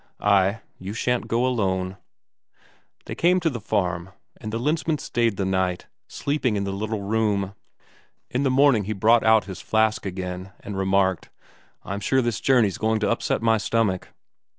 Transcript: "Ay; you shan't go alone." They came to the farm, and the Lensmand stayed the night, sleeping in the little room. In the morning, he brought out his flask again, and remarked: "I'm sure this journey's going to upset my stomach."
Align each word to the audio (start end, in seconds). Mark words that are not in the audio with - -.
"Ay; 0.19 0.61
you 0.79 0.93
shan't 0.93 1.27
go 1.27 1.45
alone." 1.45 1.95
They 3.05 3.13
came 3.13 3.39
to 3.41 3.51
the 3.51 3.61
farm, 3.61 4.09
and 4.37 4.51
the 4.51 4.57
Lensmand 4.57 4.99
stayed 4.99 5.37
the 5.37 5.45
night, 5.45 5.85
sleeping 6.07 6.55
in 6.55 6.63
the 6.63 6.71
little 6.73 7.03
room. 7.03 7.53
In 8.31 8.41
the 8.41 8.49
morning, 8.49 8.85
he 8.85 8.93
brought 8.93 9.23
out 9.23 9.45
his 9.45 9.61
flask 9.61 10.07
again, 10.07 10.53
and 10.61 10.75
remarked: 10.75 11.29
"I'm 11.83 11.99
sure 11.99 12.23
this 12.23 12.41
journey's 12.41 12.79
going 12.79 12.99
to 13.01 13.11
upset 13.11 13.43
my 13.43 13.59
stomach." 13.59 14.07